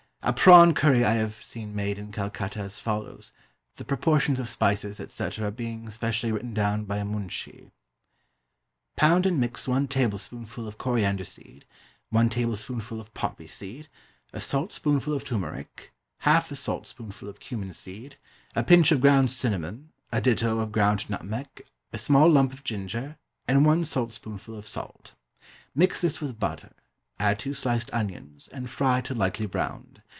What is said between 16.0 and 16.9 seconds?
half a salt